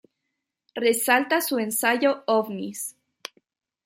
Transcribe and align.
Resalta 0.75 1.41
su 1.41 1.59
ensayo 1.59 2.23
"Ovnis. 2.25 2.95